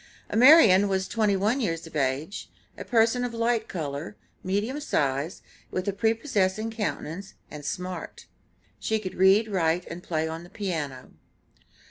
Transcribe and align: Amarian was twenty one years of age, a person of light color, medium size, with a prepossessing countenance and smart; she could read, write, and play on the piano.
Amarian 0.31 0.87
was 0.87 1.07
twenty 1.07 1.35
one 1.35 1.61
years 1.61 1.85
of 1.85 1.95
age, 1.95 2.49
a 2.75 2.83
person 2.83 3.23
of 3.23 3.35
light 3.35 3.67
color, 3.67 4.15
medium 4.43 4.79
size, 4.79 5.43
with 5.69 5.87
a 5.87 5.93
prepossessing 5.93 6.71
countenance 6.71 7.35
and 7.51 7.63
smart; 7.63 8.25
she 8.79 8.97
could 8.97 9.13
read, 9.13 9.47
write, 9.47 9.85
and 9.85 10.01
play 10.01 10.27
on 10.27 10.43
the 10.43 10.49
piano. 10.49 11.11